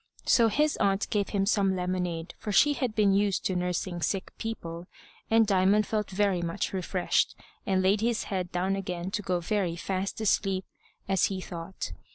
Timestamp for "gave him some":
1.11-1.75